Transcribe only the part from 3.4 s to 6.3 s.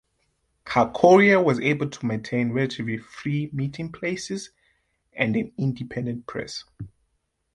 meeting places and an independent